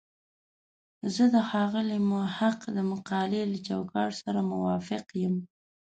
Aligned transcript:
زه 1.13 1.23
د 1.33 1.35
ښاغلي 1.49 1.99
محق 2.11 2.59
د 2.75 2.77
مقالې 2.91 3.43
له 3.51 3.57
چوکاټ 3.67 4.11
سره 4.23 4.39
موافق 4.51 5.05
یم. 5.21 5.35